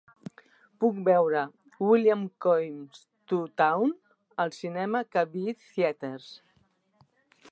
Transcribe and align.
Puc 0.83 1.01
veure 1.07 1.43
"William 1.89 2.23
Comes 2.45 3.03
to 3.33 3.41
Town" 3.63 3.93
al 4.45 4.55
cinema 4.61 5.05
KB 5.17 5.45
Theatres 5.67 6.33